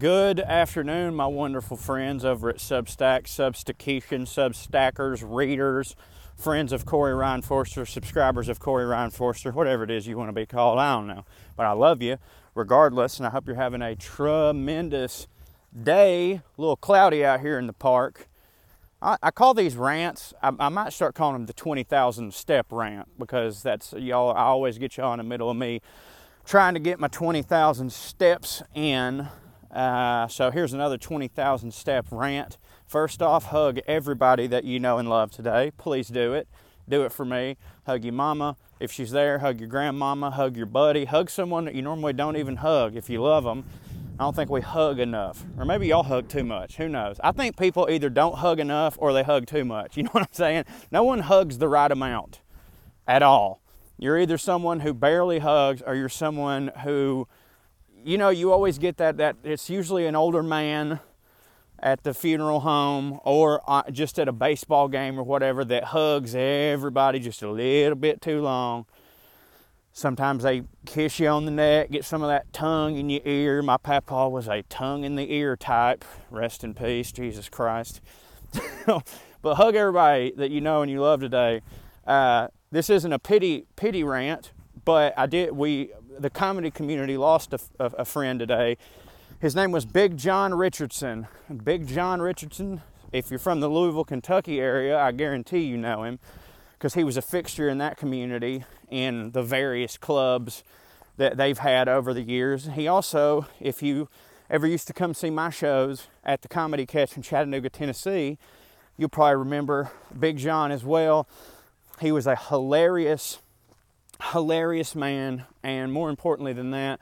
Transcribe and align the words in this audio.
Good 0.00 0.40
afternoon, 0.40 1.14
my 1.14 1.26
wonderful 1.26 1.76
friends 1.76 2.24
over 2.24 2.48
at 2.48 2.56
Substack, 2.56 3.24
Substacation, 3.24 4.22
Substackers, 4.22 5.22
readers, 5.22 5.94
friends 6.38 6.72
of 6.72 6.86
Corey 6.86 7.12
Ryan 7.12 7.42
Forrester, 7.42 7.84
subscribers 7.84 8.48
of 8.48 8.60
Corey 8.60 8.86
Ryan 8.86 9.10
Forrester, 9.10 9.50
whatever 9.50 9.84
it 9.84 9.90
is 9.90 10.06
you 10.06 10.16
want 10.16 10.30
to 10.30 10.32
be 10.32 10.46
called. 10.46 10.78
I 10.78 10.94
don't 10.94 11.06
know. 11.06 11.26
But 11.54 11.66
I 11.66 11.72
love 11.72 12.00
you 12.00 12.16
regardless, 12.54 13.18
and 13.18 13.26
I 13.26 13.30
hope 13.30 13.46
you're 13.46 13.56
having 13.56 13.82
a 13.82 13.94
tremendous 13.94 15.26
day. 15.82 16.32
A 16.32 16.42
little 16.56 16.76
cloudy 16.76 17.22
out 17.22 17.40
here 17.40 17.58
in 17.58 17.66
the 17.66 17.74
park. 17.74 18.26
I, 19.02 19.18
I 19.22 19.30
call 19.30 19.52
these 19.52 19.76
rants, 19.76 20.32
I, 20.42 20.50
I, 20.58 20.70
might 20.70 20.94
start 20.94 21.14
calling 21.14 21.34
them 21.34 21.44
the 21.44 21.52
20,000 21.52 22.32
step 22.32 22.68
rant 22.70 23.18
because 23.18 23.62
that's, 23.62 23.92
y'all, 23.92 24.34
I 24.34 24.44
always 24.44 24.78
get 24.78 24.96
y'all 24.96 25.12
in 25.12 25.18
the 25.18 25.24
middle 25.24 25.50
of 25.50 25.58
me 25.58 25.82
trying 26.46 26.72
to 26.72 26.80
get 26.80 26.98
my 26.98 27.08
20,000 27.08 27.92
steps 27.92 28.62
in 28.74 29.28
uh, 29.70 30.26
so 30.28 30.50
here's 30.50 30.72
another 30.72 30.98
20,000 30.98 31.72
step 31.72 32.06
rant. 32.10 32.58
First 32.86 33.22
off, 33.22 33.46
hug 33.46 33.78
everybody 33.86 34.46
that 34.48 34.64
you 34.64 34.80
know 34.80 34.98
and 34.98 35.08
love 35.08 35.30
today. 35.30 35.70
Please 35.76 36.08
do 36.08 36.34
it. 36.34 36.48
Do 36.88 37.04
it 37.04 37.12
for 37.12 37.24
me. 37.24 37.56
Hug 37.86 38.04
your 38.04 38.12
mama 38.12 38.56
if 38.80 38.90
she's 38.90 39.12
there. 39.12 39.38
Hug 39.38 39.60
your 39.60 39.68
grandmama. 39.68 40.32
Hug 40.32 40.56
your 40.56 40.66
buddy. 40.66 41.04
Hug 41.04 41.30
someone 41.30 41.64
that 41.66 41.74
you 41.74 41.82
normally 41.82 42.12
don't 42.12 42.36
even 42.36 42.56
hug 42.56 42.96
if 42.96 43.08
you 43.08 43.22
love 43.22 43.44
them. 43.44 43.64
I 44.18 44.24
don't 44.24 44.34
think 44.34 44.50
we 44.50 44.60
hug 44.60 44.98
enough. 44.98 45.44
Or 45.56 45.64
maybe 45.64 45.86
y'all 45.86 46.02
hug 46.02 46.28
too 46.28 46.44
much. 46.44 46.76
Who 46.76 46.88
knows? 46.88 47.20
I 47.22 47.32
think 47.32 47.56
people 47.56 47.88
either 47.88 48.10
don't 48.10 48.38
hug 48.38 48.58
enough 48.58 48.96
or 48.98 49.12
they 49.12 49.22
hug 49.22 49.46
too 49.46 49.64
much. 49.64 49.96
You 50.00 50.02
know 50.02 50.10
what 50.10 50.24
I'm 50.24 50.32
saying? 50.32 50.64
No 50.90 51.04
one 51.04 51.20
hugs 51.20 51.58
the 51.58 51.68
right 51.68 51.90
amount 51.90 52.40
at 53.06 53.22
all. 53.22 53.62
You're 53.98 54.18
either 54.18 54.36
someone 54.36 54.80
who 54.80 54.94
barely 54.94 55.38
hugs 55.38 55.80
or 55.80 55.94
you're 55.94 56.08
someone 56.08 56.70
who 56.82 57.28
you 58.04 58.18
know, 58.18 58.28
you 58.28 58.52
always 58.52 58.78
get 58.78 58.96
that, 58.98 59.16
that 59.18 59.36
it's 59.44 59.68
usually 59.70 60.06
an 60.06 60.16
older 60.16 60.42
man 60.42 61.00
at 61.82 62.02
the 62.02 62.12
funeral 62.12 62.60
home 62.60 63.18
or 63.24 63.62
uh, 63.66 63.90
just 63.90 64.18
at 64.18 64.28
a 64.28 64.32
baseball 64.32 64.88
game 64.88 65.18
or 65.18 65.22
whatever 65.22 65.64
that 65.64 65.84
hugs 65.84 66.34
everybody 66.34 67.18
just 67.18 67.42
a 67.42 67.50
little 67.50 67.96
bit 67.96 68.20
too 68.20 68.40
long. 68.40 68.86
Sometimes 69.92 70.44
they 70.44 70.62
kiss 70.86 71.18
you 71.18 71.28
on 71.28 71.46
the 71.46 71.50
neck, 71.50 71.90
get 71.90 72.04
some 72.04 72.22
of 72.22 72.28
that 72.28 72.52
tongue 72.52 72.96
in 72.96 73.10
your 73.10 73.22
ear. 73.24 73.60
My 73.62 73.76
papa 73.76 74.28
was 74.28 74.46
a 74.46 74.62
tongue 74.64 75.04
in 75.04 75.16
the 75.16 75.32
ear 75.32 75.56
type. 75.56 76.04
Rest 76.30 76.62
in 76.62 76.74
peace, 76.74 77.10
Jesus 77.10 77.48
Christ. 77.48 78.00
but 78.86 79.54
hug 79.54 79.74
everybody 79.74 80.32
that 80.36 80.50
you 80.50 80.60
know 80.60 80.82
and 80.82 80.90
you 80.90 81.00
love 81.00 81.20
today. 81.20 81.60
Uh, 82.06 82.48
this 82.70 82.88
isn't 82.88 83.12
a 83.12 83.18
pity 83.18 83.66
pity 83.74 84.04
rant, 84.04 84.52
but 84.84 85.14
I 85.16 85.26
did 85.26 85.52
we 85.52 85.90
the 86.18 86.30
comedy 86.30 86.70
community 86.70 87.16
lost 87.16 87.52
a, 87.52 87.60
a, 87.78 87.84
a 87.98 88.04
friend 88.04 88.38
today. 88.38 88.76
His 89.40 89.54
name 89.54 89.72
was 89.72 89.84
Big 89.86 90.18
John 90.18 90.52
Richardson. 90.54 91.26
Big 91.64 91.86
John 91.86 92.20
Richardson, 92.20 92.82
if 93.10 93.30
you're 93.30 93.38
from 93.38 93.60
the 93.60 93.68
Louisville, 93.68 94.04
Kentucky 94.04 94.60
area, 94.60 94.98
I 94.98 95.12
guarantee 95.12 95.60
you 95.60 95.78
know 95.78 96.04
him 96.04 96.18
because 96.74 96.94
he 96.94 97.04
was 97.04 97.16
a 97.16 97.22
fixture 97.22 97.68
in 97.68 97.78
that 97.78 97.96
community 97.96 98.64
in 98.90 99.32
the 99.32 99.42
various 99.42 99.96
clubs 99.96 100.62
that 101.16 101.36
they've 101.36 101.58
had 101.58 101.88
over 101.88 102.14
the 102.14 102.22
years. 102.22 102.70
He 102.74 102.88
also, 102.88 103.46
if 103.60 103.82
you 103.82 104.08
ever 104.48 104.66
used 104.66 104.86
to 104.86 104.92
come 104.92 105.14
see 105.14 105.30
my 105.30 105.50
shows 105.50 106.08
at 106.24 106.42
the 106.42 106.48
Comedy 106.48 106.86
Catch 106.86 107.16
in 107.16 107.22
Chattanooga, 107.22 107.68
Tennessee, 107.68 108.38
you'll 108.96 109.10
probably 109.10 109.36
remember 109.36 109.90
Big 110.18 110.38
John 110.38 110.72
as 110.72 110.84
well. 110.84 111.28
He 112.00 112.10
was 112.10 112.26
a 112.26 112.36
hilarious 112.36 113.40
hilarious 114.22 114.94
man, 114.94 115.44
and 115.62 115.92
more 115.92 116.10
importantly 116.10 116.52
than 116.52 116.70
that, 116.70 117.00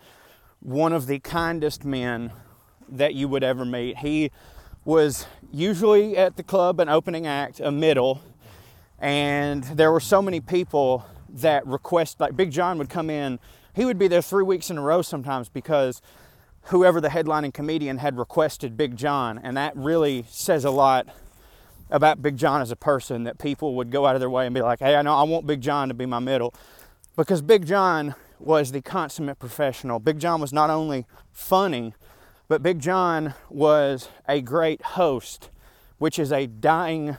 one 0.60 0.92
of 0.92 1.06
the 1.06 1.18
kindest 1.18 1.84
men 1.84 2.32
that 2.88 3.14
you 3.14 3.28
would 3.28 3.44
ever 3.44 3.64
meet. 3.64 3.98
He 3.98 4.30
was 4.84 5.26
usually 5.52 6.16
at 6.16 6.36
the 6.36 6.42
club 6.42 6.80
an 6.80 6.88
opening 6.88 7.26
act, 7.26 7.60
a 7.60 7.70
middle, 7.70 8.22
and 8.98 9.64
there 9.64 9.92
were 9.92 10.00
so 10.00 10.22
many 10.22 10.40
people 10.40 11.04
that 11.28 11.66
request 11.66 12.20
like 12.20 12.36
Big 12.36 12.50
John 12.50 12.78
would 12.78 12.88
come 12.88 13.10
in. 13.10 13.38
He 13.74 13.84
would 13.84 13.98
be 13.98 14.08
there 14.08 14.22
three 14.22 14.42
weeks 14.42 14.70
in 14.70 14.78
a 14.78 14.82
row 14.82 15.02
sometimes 15.02 15.48
because 15.48 16.00
whoever 16.62 17.00
the 17.00 17.08
headlining 17.08 17.52
comedian 17.52 17.98
had 17.98 18.18
requested 18.18 18.76
Big 18.76 18.96
John, 18.96 19.38
and 19.38 19.56
that 19.56 19.76
really 19.76 20.24
says 20.28 20.64
a 20.64 20.70
lot 20.70 21.06
about 21.90 22.20
Big 22.20 22.36
John 22.36 22.60
as 22.60 22.70
a 22.70 22.76
person 22.76 23.24
that 23.24 23.38
people 23.38 23.74
would 23.76 23.90
go 23.90 24.06
out 24.06 24.14
of 24.16 24.20
their 24.20 24.30
way 24.30 24.46
and 24.46 24.54
be 24.54 24.62
like, 24.62 24.80
"Hey, 24.80 24.96
I 24.96 25.02
know 25.02 25.14
I 25.14 25.22
want 25.22 25.46
Big 25.46 25.60
John 25.60 25.88
to 25.88 25.94
be 25.94 26.06
my 26.06 26.18
middle." 26.18 26.54
Because 27.18 27.42
Big 27.42 27.66
John 27.66 28.14
was 28.38 28.70
the 28.70 28.80
consummate 28.80 29.40
professional. 29.40 29.98
Big 29.98 30.20
John 30.20 30.40
was 30.40 30.52
not 30.52 30.70
only 30.70 31.04
funny, 31.32 31.92
but 32.46 32.62
Big 32.62 32.78
John 32.78 33.34
was 33.50 34.08
a 34.28 34.40
great 34.40 34.80
host, 34.80 35.50
which 35.98 36.16
is 36.16 36.30
a 36.30 36.46
dying, 36.46 37.18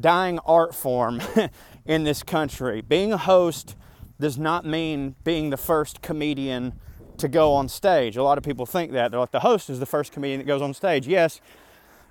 dying 0.00 0.38
art 0.46 0.74
form 0.74 1.20
in 1.84 2.04
this 2.04 2.22
country. 2.22 2.80
Being 2.80 3.12
a 3.12 3.18
host 3.18 3.76
does 4.18 4.38
not 4.38 4.64
mean 4.64 5.14
being 5.24 5.50
the 5.50 5.58
first 5.58 6.00
comedian 6.00 6.80
to 7.18 7.28
go 7.28 7.52
on 7.52 7.68
stage. 7.68 8.16
A 8.16 8.22
lot 8.22 8.38
of 8.38 8.44
people 8.44 8.64
think 8.64 8.92
that. 8.92 9.10
They're 9.10 9.20
like, 9.20 9.32
the 9.32 9.40
host 9.40 9.68
is 9.68 9.78
the 9.78 9.86
first 9.86 10.10
comedian 10.10 10.40
that 10.40 10.46
goes 10.46 10.62
on 10.62 10.72
stage. 10.72 11.06
Yes, 11.06 11.42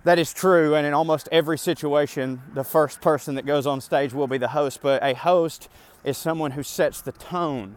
that 0.08 0.18
is 0.18 0.32
true. 0.32 0.74
And 0.74 0.88
in 0.88 0.94
almost 0.94 1.28
every 1.34 1.58
situation, 1.58 2.42
the 2.54 2.64
first 2.64 3.02
person 3.02 3.36
that 3.36 3.46
goes 3.46 3.68
on 3.68 3.82
stage 3.82 4.14
will 4.14 4.28
be 4.28 4.38
the 4.38 4.48
host. 4.48 4.80
But 4.82 5.04
a 5.04 5.14
host 5.14 5.68
is 6.06 6.18
someone 6.18 6.52
who 6.52 6.64
sets 6.64 7.02
the 7.02 7.12
tone, 7.12 7.76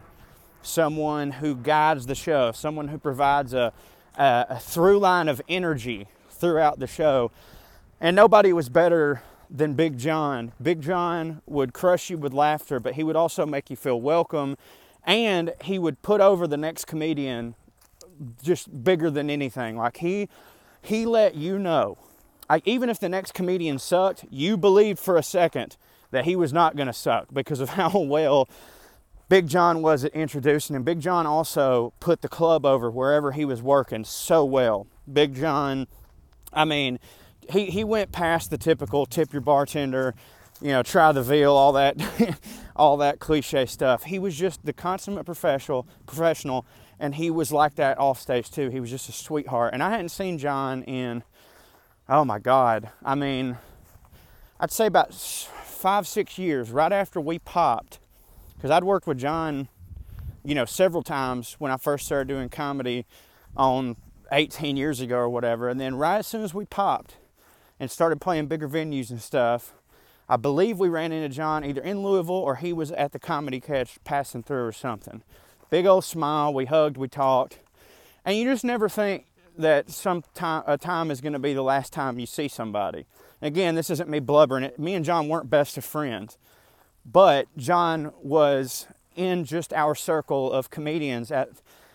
someone 0.61 1.31
who 1.31 1.55
guides 1.55 2.05
the 2.05 2.15
show, 2.15 2.53
someone 2.53 2.87
who 2.87 2.97
provides 2.97 3.53
a, 3.53 3.73
a, 4.17 4.45
a 4.51 4.59
through 4.59 4.99
line 4.99 5.27
of 5.27 5.41
energy 5.49 6.07
throughout 6.29 6.79
the 6.79 6.87
show. 6.87 7.31
And 7.99 8.15
nobody 8.15 8.53
was 8.53 8.69
better 8.69 9.23
than 9.49 9.73
Big 9.73 9.97
John. 9.97 10.53
Big 10.61 10.79
John 10.81 11.41
would 11.45 11.73
crush 11.73 12.09
you 12.09 12.17
with 12.17 12.31
laughter, 12.31 12.79
but 12.79 12.93
he 12.93 13.03
would 13.03 13.17
also 13.17 13.45
make 13.45 13.69
you 13.69 13.75
feel 13.75 13.99
welcome. 13.99 14.57
And 15.03 15.53
he 15.65 15.77
would 15.77 16.01
put 16.01 16.21
over 16.21 16.47
the 16.47 16.55
next 16.55 16.85
comedian 16.85 17.55
just 18.41 18.85
bigger 18.85 19.11
than 19.11 19.29
anything. 19.29 19.75
Like 19.75 19.97
he 19.97 20.29
he 20.81 21.05
let 21.05 21.35
you 21.35 21.59
know. 21.59 21.97
Like 22.51 22.67
even 22.67 22.89
if 22.89 22.99
the 22.99 23.07
next 23.07 23.33
comedian 23.33 23.79
sucked, 23.79 24.25
you 24.29 24.57
believed 24.57 24.99
for 24.99 25.15
a 25.15 25.23
second 25.23 25.77
that 26.11 26.25
he 26.25 26.35
was 26.35 26.51
not 26.51 26.75
going 26.75 26.87
to 26.87 26.93
suck 26.93 27.27
because 27.31 27.61
of 27.61 27.69
how 27.79 27.97
well 27.97 28.49
Big 29.29 29.47
John 29.47 29.81
was 29.81 30.03
at 30.03 30.11
introducing 30.11 30.75
him. 30.75 30.83
Big 30.83 30.99
John 30.99 31.25
also 31.25 31.93
put 32.01 32.21
the 32.21 32.27
club 32.27 32.65
over 32.65 32.91
wherever 32.91 33.31
he 33.31 33.45
was 33.45 33.61
working 33.61 34.03
so 34.03 34.43
well. 34.43 34.85
Big 35.11 35.33
John, 35.33 35.87
I 36.51 36.65
mean, 36.65 36.99
he, 37.49 37.67
he 37.67 37.85
went 37.85 38.11
past 38.11 38.49
the 38.49 38.57
typical 38.57 39.05
tip 39.05 39.31
your 39.31 39.41
bartender, 39.41 40.13
you 40.59 40.71
know, 40.71 40.83
try 40.83 41.13
the 41.13 41.23
veal, 41.23 41.53
all 41.53 41.71
that, 41.71 41.95
all 42.75 42.97
that 42.97 43.19
cliche 43.19 43.65
stuff. 43.65 44.03
He 44.03 44.19
was 44.19 44.35
just 44.35 44.65
the 44.65 44.73
consummate 44.73 45.25
professional, 45.25 45.87
professional, 46.05 46.65
and 46.99 47.15
he 47.15 47.31
was 47.31 47.53
like 47.53 47.75
that 47.75 47.97
off 47.97 48.19
stage 48.19 48.51
too. 48.51 48.69
He 48.69 48.81
was 48.81 48.89
just 48.89 49.07
a 49.07 49.13
sweetheart, 49.13 49.73
and 49.73 49.81
I 49.81 49.91
hadn't 49.91 50.09
seen 50.09 50.37
John 50.37 50.83
in, 50.83 51.23
oh 52.11 52.25
my 52.25 52.39
God, 52.39 52.89
I 53.05 53.15
mean, 53.15 53.57
I'd 54.59 54.69
say 54.69 54.85
about 54.85 55.13
five, 55.13 56.05
six 56.05 56.37
years, 56.37 56.69
right 56.69 56.91
after 56.91 57.21
we 57.21 57.39
popped, 57.39 57.99
because 58.55 58.69
I'd 58.69 58.83
worked 58.83 59.07
with 59.07 59.17
John, 59.17 59.69
you 60.43 60.53
know, 60.53 60.65
several 60.65 61.03
times 61.03 61.55
when 61.57 61.71
I 61.71 61.77
first 61.77 62.05
started 62.05 62.27
doing 62.27 62.49
comedy 62.49 63.05
on 63.55 63.95
18 64.29 64.75
years 64.75 64.99
ago 64.99 65.15
or 65.15 65.29
whatever. 65.29 65.69
And 65.69 65.79
then 65.79 65.95
right 65.95 66.17
as 66.17 66.27
soon 66.27 66.43
as 66.43 66.53
we 66.53 66.65
popped 66.65 67.15
and 67.79 67.89
started 67.89 68.19
playing 68.19 68.47
bigger 68.47 68.67
venues 68.67 69.09
and 69.09 69.21
stuff, 69.21 69.73
I 70.27 70.35
believe 70.35 70.79
we 70.79 70.89
ran 70.89 71.13
into 71.13 71.29
John 71.29 71.63
either 71.63 71.81
in 71.81 72.03
Louisville 72.03 72.35
or 72.35 72.57
he 72.57 72.73
was 72.73 72.91
at 72.91 73.13
the 73.13 73.19
comedy 73.19 73.61
catch 73.61 74.03
passing 74.03 74.43
through 74.43 74.65
or 74.65 74.73
something. 74.73 75.23
Big 75.69 75.85
old 75.85 76.03
smile, 76.03 76.53
we 76.53 76.65
hugged, 76.65 76.97
we 76.97 77.07
talked. 77.07 77.59
And 78.25 78.37
you 78.37 78.43
just 78.43 78.65
never 78.65 78.89
think 78.89 79.25
that 79.61 79.89
some 79.89 80.23
time 80.33 80.63
a 80.67 80.77
time 80.77 81.11
is 81.11 81.21
going 81.21 81.33
to 81.33 81.39
be 81.39 81.53
the 81.53 81.61
last 81.61 81.93
time 81.93 82.19
you 82.19 82.25
see 82.25 82.47
somebody. 82.47 83.05
Again, 83.41 83.75
this 83.75 83.89
isn't 83.89 84.09
me 84.09 84.19
blubbering. 84.19 84.63
It, 84.63 84.79
Me 84.79 84.93
and 84.93 85.03
John 85.03 85.27
weren't 85.27 85.49
best 85.49 85.77
of 85.77 85.85
friends, 85.85 86.37
but 87.05 87.47
John 87.57 88.11
was 88.21 88.87
in 89.15 89.45
just 89.45 89.73
our 89.73 89.95
circle 89.95 90.51
of 90.51 90.69
comedians 90.69 91.31
at 91.31 91.49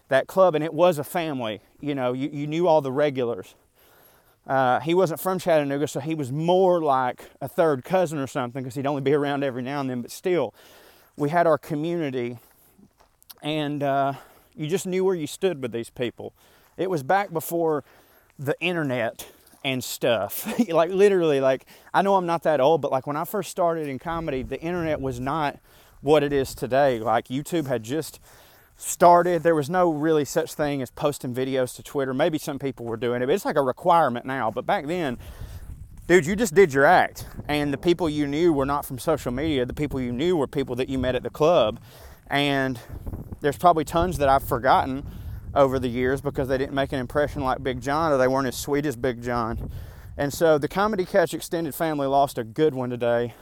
that 0.09 0.27
club, 0.27 0.55
and 0.55 0.65
it 0.65 0.75
was 0.75 0.99
a 0.99 1.05
family. 1.05 1.61
You 1.81 1.95
know, 1.95 2.13
you, 2.13 2.29
you 2.33 2.47
knew 2.47 2.67
all 2.67 2.81
the 2.81 2.93
regulars. 2.93 3.55
Uh, 4.47 4.79
he 4.81 4.95
wasn't 4.95 5.19
from 5.19 5.39
Chattanooga, 5.39 5.89
so 5.89 5.99
he 5.99 6.15
was 6.15 6.31
more 6.31 6.81
like 6.81 7.31
a 7.41 7.49
third 7.49 7.85
cousin 7.85 8.19
or 8.19 8.29
something 8.29 8.63
because 8.63 8.77
he'd 8.77 8.87
only 8.87 9.03
be 9.03 9.13
around 9.13 9.43
every 9.43 9.63
now 9.63 9.81
and 9.81 9.91
then. 9.91 10.03
But 10.03 10.13
still, 10.13 10.55
we 11.17 11.31
had 11.31 11.47
our 11.47 11.59
community, 11.59 12.39
and 13.43 13.83
uh, 13.83 14.13
you 14.55 14.69
just 14.69 14.87
knew 14.87 15.05
where 15.05 15.17
you 15.17 15.27
stood 15.27 15.61
with 15.61 15.73
these 15.73 15.91
people. 15.91 16.33
It 16.77 16.91
was 16.91 17.03
back 17.03 17.33
before 17.33 17.85
the 18.39 18.57
internet 18.61 19.27
and 19.65 19.83
stuff. 19.83 20.47
like 20.69 20.91
literally, 20.91 21.41
like 21.41 21.67
I 21.93 22.03
know 22.03 22.17
I'm 22.17 22.27
not 22.27 22.43
that 22.45 22.61
old, 22.61 22.83
but 22.83 22.93
like 22.93 23.07
when 23.07 23.17
I 23.17 23.25
first 23.25 23.51
started 23.51 23.89
in 23.89 23.99
comedy, 23.99 24.43
the 24.43 24.61
internet 24.61 25.01
was 25.01 25.19
not 25.19 25.59
what 26.01 26.23
it 26.23 26.33
is 26.33 26.55
today. 26.55 26.99
Like 26.99 27.29
YouTube 27.29 27.67
had 27.67 27.83
just 27.83 28.21
started, 28.77 29.43
there 29.43 29.55
was 29.55 29.71
no 29.71 29.91
really 29.91 30.25
such 30.25 30.55
thing 30.55 30.83
as 30.83 30.91
posting 30.91 31.35
videos 31.35 31.75
to 31.77 31.83
Twitter. 31.83 32.13
Maybe 32.13 32.39
some 32.39 32.59
people 32.59 32.87
were 32.87 32.97
doing 32.97 33.23
it, 33.23 33.27
but 33.27 33.35
it's 33.35 33.45
like 33.45 33.57
a 33.57 33.63
requirement 33.63 34.27
now. 34.27 34.51
But 34.51 34.67
back 34.67 34.87
then, 34.87 35.19
dude, 36.07 36.27
you 36.27 36.37
just 36.37 36.55
did 36.55 36.73
your 36.73 36.85
act. 36.85 37.27
And 37.49 37.73
the 37.73 37.79
people 37.79 38.09
you 38.09 38.27
knew 38.27 38.53
were 38.53 38.67
not 38.67 38.85
from 38.85 38.99
social 38.99 39.33
media. 39.33 39.65
The 39.65 39.75
people 39.75 40.01
you 40.01 40.13
knew 40.13 40.37
were 40.37 40.47
people 40.47 40.77
that 40.77 40.89
you 40.89 40.99
met 40.99 41.15
at 41.15 41.23
the 41.23 41.31
club. 41.31 41.81
And 42.29 42.79
there's 43.41 43.57
probably 43.57 43.85
tons 43.85 44.19
that 44.19 44.29
I've 44.29 44.45
forgotten 44.45 45.07
over 45.57 45.79
the 45.79 45.89
years 45.89 46.21
because 46.21 46.49
they 46.49 46.59
didn't 46.59 46.75
make 46.75 46.93
an 46.93 47.01
impression 47.01 47.43
like 47.43 47.63
Big 47.63 47.81
John 47.81 48.13
or 48.13 48.19
they 48.19 48.29
weren't 48.29 48.47
as 48.47 48.57
sweet 48.57 48.87
as 48.87 48.95
Big 48.95 49.23
John. 49.23 49.71
And 50.17 50.33
so 50.33 50.59
the 50.59 50.69
Comedy 50.69 51.05
Catch 51.05 51.35
extended 51.35 51.75
family 51.75 52.07
lost 52.07 52.39
a 52.39 52.45
good 52.45 52.75
one 52.75 52.91
today. 52.91 53.35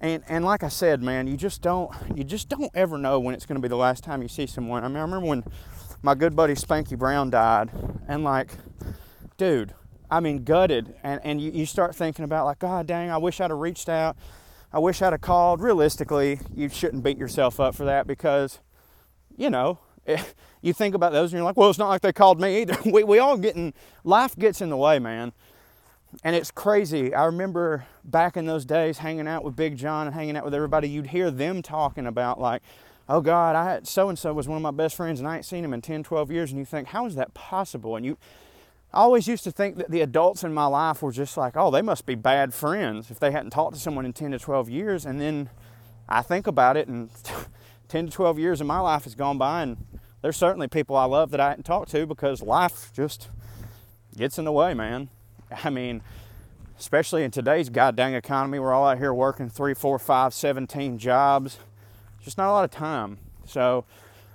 And 0.00 0.22
and 0.28 0.44
like 0.44 0.62
I 0.62 0.68
said, 0.68 1.02
man, 1.02 1.26
you 1.26 1.36
just 1.36 1.62
don't 1.62 1.90
you 2.14 2.24
just 2.24 2.48
don't 2.48 2.70
ever 2.74 2.98
know 2.98 3.18
when 3.18 3.34
it's 3.34 3.46
going 3.46 3.56
to 3.56 3.62
be 3.62 3.68
the 3.68 3.76
last 3.76 4.04
time 4.04 4.22
you 4.22 4.28
see 4.28 4.46
someone. 4.46 4.84
I 4.84 4.88
mean, 4.88 4.98
I 4.98 5.02
remember 5.02 5.26
when 5.26 5.44
my 6.02 6.14
good 6.14 6.36
buddy 6.36 6.54
Spanky 6.54 6.96
Brown 6.96 7.30
died, 7.30 7.70
and 8.06 8.22
like, 8.22 8.52
dude, 9.36 9.74
I 10.08 10.20
mean, 10.20 10.44
gutted. 10.44 10.94
And 11.02 11.20
and 11.24 11.40
you, 11.40 11.50
you 11.50 11.66
start 11.66 11.96
thinking 11.96 12.24
about 12.24 12.44
like, 12.44 12.60
God 12.60 12.86
dang, 12.86 13.10
I 13.10 13.18
wish 13.18 13.40
I'd 13.40 13.50
have 13.50 13.58
reached 13.58 13.88
out. 13.88 14.16
I 14.72 14.78
wish 14.78 15.02
I'd 15.02 15.12
have 15.12 15.20
called. 15.20 15.60
Realistically, 15.60 16.40
you 16.54 16.68
shouldn't 16.68 17.02
beat 17.02 17.18
yourself 17.18 17.58
up 17.58 17.74
for 17.74 17.84
that 17.84 18.06
because, 18.06 18.60
you 19.36 19.50
know, 19.50 19.80
you 20.62 20.72
think 20.72 20.94
about 20.94 21.12
those 21.12 21.32
and 21.32 21.38
you're 21.38 21.44
like, 21.44 21.56
well, 21.56 21.70
it's 21.70 21.78
not 21.78 21.88
like 21.88 22.00
they 22.00 22.12
called 22.12 22.40
me 22.40 22.62
either. 22.62 22.76
We, 22.84 23.04
we 23.04 23.18
all 23.18 23.36
getting, 23.36 23.74
life 24.04 24.36
gets 24.36 24.60
in 24.60 24.70
the 24.70 24.76
way, 24.76 24.98
man. 24.98 25.32
And 26.24 26.34
it's 26.34 26.50
crazy. 26.50 27.14
I 27.14 27.26
remember 27.26 27.86
back 28.02 28.36
in 28.36 28.46
those 28.46 28.64
days 28.64 28.98
hanging 28.98 29.28
out 29.28 29.44
with 29.44 29.54
Big 29.56 29.76
John 29.76 30.06
and 30.06 30.14
hanging 30.14 30.36
out 30.36 30.44
with 30.44 30.54
everybody, 30.54 30.88
you'd 30.88 31.08
hear 31.08 31.30
them 31.30 31.60
talking 31.60 32.06
about, 32.06 32.40
like, 32.40 32.62
oh 33.10 33.20
God, 33.20 33.56
I 33.56 33.64
had 33.64 33.86
so 33.86 34.08
and 34.08 34.18
so 34.18 34.32
was 34.32 34.48
one 34.48 34.56
of 34.56 34.62
my 34.62 34.70
best 34.70 34.96
friends 34.96 35.20
and 35.20 35.28
I 35.28 35.36
ain't 35.36 35.44
seen 35.44 35.64
him 35.64 35.74
in 35.74 35.82
10, 35.82 36.02
12 36.02 36.30
years. 36.30 36.50
And 36.50 36.58
you 36.58 36.64
think, 36.64 36.88
how 36.88 37.06
is 37.06 37.14
that 37.16 37.34
possible? 37.34 37.94
And 37.96 38.06
you, 38.06 38.16
I 38.92 39.00
always 39.00 39.28
used 39.28 39.44
to 39.44 39.50
think 39.50 39.76
that 39.76 39.90
the 39.90 40.00
adults 40.00 40.44
in 40.44 40.54
my 40.54 40.66
life 40.66 41.02
were 41.02 41.12
just 41.12 41.36
like, 41.36 41.56
oh, 41.56 41.70
they 41.70 41.82
must 41.82 42.06
be 42.06 42.14
bad 42.14 42.54
friends 42.54 43.10
if 43.10 43.20
they 43.20 43.30
hadn't 43.30 43.50
talked 43.50 43.74
to 43.74 43.80
someone 43.80 44.06
in 44.06 44.14
10 44.14 44.30
to 44.30 44.38
12 44.38 44.70
years. 44.70 45.04
And 45.04 45.20
then 45.20 45.50
I 46.08 46.22
think 46.22 46.46
about 46.46 46.76
it, 46.76 46.88
and 46.88 47.10
10 47.88 48.06
to 48.06 48.12
12 48.12 48.38
years 48.38 48.60
of 48.60 48.66
my 48.66 48.80
life 48.80 49.04
has 49.04 49.14
gone 49.14 49.36
by, 49.36 49.62
and 49.62 49.76
there's 50.22 50.36
certainly 50.36 50.68
people 50.68 50.96
I 50.96 51.04
love 51.04 51.30
that 51.30 51.40
I 51.40 51.50
hadn't 51.50 51.64
talked 51.64 51.90
to 51.92 52.06
because 52.06 52.42
life 52.42 52.90
just 52.92 53.28
gets 54.16 54.38
in 54.38 54.44
the 54.44 54.52
way, 54.52 54.74
man. 54.74 55.08
I 55.64 55.70
mean, 55.70 56.02
especially 56.78 57.24
in 57.24 57.30
today's 57.30 57.68
goddamn 57.68 58.14
economy, 58.14 58.58
we're 58.58 58.72
all 58.72 58.86
out 58.86 58.98
here 58.98 59.14
working 59.14 59.48
three, 59.48 59.74
four, 59.74 59.98
five, 59.98 60.34
17 60.34 60.98
jobs. 60.98 61.58
Just 62.22 62.38
not 62.38 62.48
a 62.48 62.52
lot 62.52 62.64
of 62.64 62.70
time. 62.70 63.18
So 63.46 63.84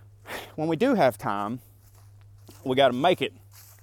when 0.56 0.68
we 0.68 0.76
do 0.76 0.96
have 0.96 1.18
time, 1.18 1.60
we 2.64 2.76
got 2.76 2.88
to 2.88 2.94
make 2.94 3.22
it 3.22 3.34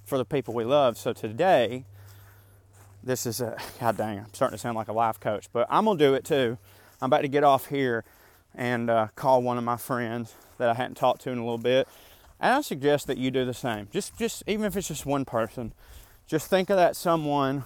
for 0.03 0.17
the 0.17 0.25
people 0.25 0.53
we 0.53 0.63
love. 0.63 0.97
So 0.97 1.13
today, 1.13 1.85
this 3.03 3.25
is 3.25 3.41
a 3.41 3.57
god 3.79 3.97
dang, 3.97 4.19
I'm 4.19 4.33
starting 4.33 4.55
to 4.55 4.61
sound 4.61 4.75
like 4.75 4.87
a 4.87 4.93
life 4.93 5.19
coach, 5.19 5.47
but 5.53 5.67
I'm 5.69 5.85
gonna 5.85 5.99
do 5.99 6.13
it 6.13 6.25
too. 6.25 6.57
I'm 7.01 7.07
about 7.07 7.21
to 7.21 7.27
get 7.27 7.43
off 7.43 7.67
here 7.67 8.03
and 8.55 8.89
uh, 8.89 9.07
call 9.15 9.41
one 9.41 9.57
of 9.57 9.63
my 9.63 9.77
friends 9.77 10.35
that 10.57 10.69
I 10.69 10.73
hadn't 10.73 10.95
talked 10.95 11.21
to 11.21 11.31
in 11.31 11.37
a 11.37 11.41
little 11.41 11.57
bit. 11.57 11.87
And 12.39 12.53
I 12.55 12.61
suggest 12.61 13.07
that 13.07 13.17
you 13.17 13.31
do 13.31 13.45
the 13.45 13.53
same. 13.53 13.87
Just, 13.91 14.17
just 14.17 14.43
even 14.47 14.65
if 14.65 14.75
it's 14.75 14.87
just 14.87 15.05
one 15.05 15.25
person, 15.25 15.73
just 16.27 16.49
think 16.49 16.69
of 16.69 16.77
that 16.77 16.95
someone 16.95 17.63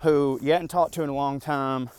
who 0.00 0.38
you 0.42 0.52
hadn't 0.52 0.68
talked 0.68 0.94
to 0.94 1.02
in 1.02 1.08
a 1.08 1.14
long 1.14 1.40
time, 1.40 1.90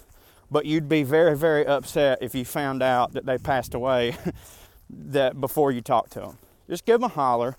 but 0.50 0.66
you'd 0.66 0.90
be 0.90 1.04
very, 1.04 1.36
very 1.36 1.66
upset 1.66 2.20
if 2.22 2.36
you 2.36 2.46
found 2.46 2.82
out 2.82 3.14
that 3.14 3.26
they 3.26 3.38
passed 3.38 3.74
away 3.74 4.16
that 4.90 5.40
before 5.40 5.72
you 5.72 5.82
talked 5.82 6.12
to 6.14 6.20
them. 6.20 6.38
Just 6.70 6.86
give 6.86 7.00
them 7.00 7.06
a 7.06 7.14
holler, 7.14 7.58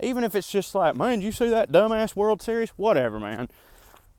even 0.00 0.24
if 0.24 0.34
it's 0.34 0.50
just 0.50 0.74
like, 0.74 0.96
man, 0.96 1.18
did 1.18 1.26
you 1.26 1.32
see 1.32 1.48
that 1.48 1.72
dumbass 1.72 2.14
World 2.14 2.40
Series? 2.40 2.70
Whatever, 2.70 3.18
man. 3.18 3.48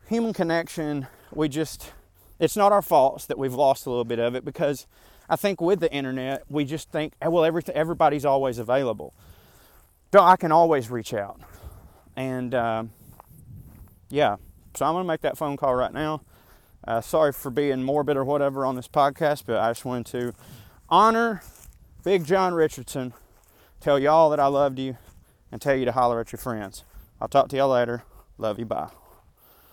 Human 0.09 0.33
connection. 0.33 1.07
We 1.33 1.47
just, 1.47 1.91
it's 2.39 2.57
not 2.57 2.71
our 2.71 2.81
faults 2.81 3.25
that 3.27 3.37
we've 3.37 3.53
lost 3.53 3.85
a 3.85 3.89
little 3.89 4.05
bit 4.05 4.19
of 4.19 4.35
it 4.35 4.43
because 4.43 4.87
I 5.29 5.35
think 5.35 5.61
with 5.61 5.79
the 5.79 5.93
internet, 5.93 6.43
we 6.49 6.65
just 6.65 6.89
think, 6.91 7.13
well, 7.21 7.45
everything, 7.45 7.75
everybody's 7.75 8.25
always 8.25 8.57
available. 8.57 9.13
So 10.11 10.21
I 10.21 10.35
can 10.37 10.51
always 10.51 10.89
reach 10.89 11.13
out. 11.13 11.39
And 12.15 12.53
uh, 12.55 12.83
yeah, 14.09 14.37
so 14.75 14.85
I'm 14.85 14.93
going 14.93 15.03
to 15.03 15.07
make 15.07 15.21
that 15.21 15.37
phone 15.37 15.55
call 15.55 15.75
right 15.75 15.93
now. 15.93 16.21
Uh, 16.87 17.01
sorry 17.01 17.31
for 17.31 17.51
being 17.51 17.83
morbid 17.83 18.17
or 18.17 18.23
whatever 18.23 18.65
on 18.65 18.75
this 18.75 18.87
podcast, 18.87 19.43
but 19.45 19.57
I 19.57 19.69
just 19.69 19.85
wanted 19.85 20.07
to 20.07 20.33
honor 20.89 21.43
Big 22.03 22.25
John 22.25 22.53
Richardson, 22.53 23.13
tell 23.79 23.99
y'all 23.99 24.29
that 24.31 24.39
I 24.39 24.47
loved 24.47 24.79
you, 24.79 24.97
and 25.51 25.61
tell 25.61 25.75
you 25.75 25.85
to 25.85 25.91
holler 25.91 26.19
at 26.19 26.31
your 26.31 26.39
friends. 26.39 26.83
I'll 27.21 27.27
talk 27.27 27.49
to 27.49 27.57
y'all 27.57 27.69
later. 27.69 28.03
Love 28.37 28.57
you. 28.57 28.65
Bye. 28.65 28.98